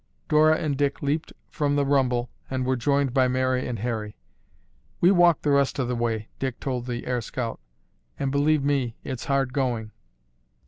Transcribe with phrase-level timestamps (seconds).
[0.29, 4.17] Dora and Dick leaped from the rumble and were joined by Mary and Harry.
[4.99, 7.59] "We walk the rest of the way," Dick told the air scout,
[8.17, 9.91] "and believe me it's hard going."